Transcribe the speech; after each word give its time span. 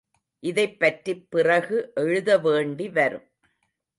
இதைப்பற்றிப் 0.43 1.27
பிறகு 1.29 1.91
எழுத 1.95 2.37
வேண்டி 2.37 2.89
வரும். 2.89 3.27